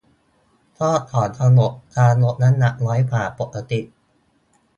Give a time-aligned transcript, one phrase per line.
[0.77, 3.79] คลอดก่อนกำหนด ทารกน้ำหนักน้อยกว่าปกติ